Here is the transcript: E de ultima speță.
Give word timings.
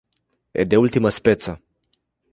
E 0.53 0.63
de 0.65 0.75
ultima 0.77 1.09
speță. 1.09 1.61